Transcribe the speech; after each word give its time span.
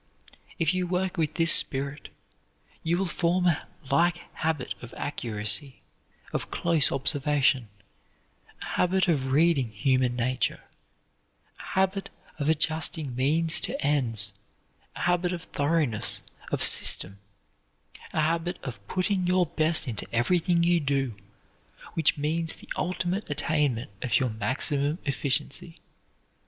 If 0.57 0.73
you 0.73 0.87
work 0.87 1.15
with 1.15 1.35
this 1.35 1.53
spirit, 1.53 2.09
you 2.81 2.97
will 2.97 3.05
form 3.05 3.45
a 3.45 3.67
like 3.91 4.17
habit 4.33 4.73
of 4.81 4.95
accuracy, 4.97 5.83
of 6.33 6.49
close 6.49 6.91
observation; 6.91 7.69
a 8.63 8.65
habit 8.65 9.07
of 9.07 9.27
reading 9.27 9.69
human 9.71 10.15
nature; 10.15 10.63
a 11.59 11.63
habit 11.75 12.09
of 12.39 12.49
adjusting 12.49 13.15
means 13.15 13.61
to 13.61 13.79
ends; 13.79 14.33
a 14.95 15.01
habit 15.01 15.33
of 15.33 15.43
thoroughness, 15.43 16.23
of 16.51 16.63
system; 16.63 17.19
a 18.11 18.21
habit 18.21 18.57
of 18.63 18.79
putting 18.87 19.27
your 19.27 19.45
best 19.45 19.87
into 19.87 20.07
everything 20.11 20.63
you 20.63 20.79
do, 20.79 21.15
which 21.93 22.17
means 22.17 22.53
the 22.53 22.69
ultimate 22.75 23.29
attainment 23.29 23.91
of 24.01 24.19
your 24.19 24.31
maximum 24.31 24.97
efficiency. 25.05 25.75